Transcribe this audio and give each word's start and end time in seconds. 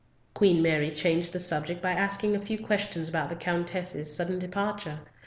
Queen 0.33 0.63
Mary 0.63 0.89
changed 0.89 1.31
the 1.31 1.39
subject 1.39 1.79
by 1.79 1.91
asking 1.91 2.35
a 2.35 2.39
few 2.41 2.57
questions 2.57 3.07
about 3.07 3.29
the 3.29 3.35
Countess's 3.35 4.11
sudden 4.11 4.39
departure. 4.39 5.01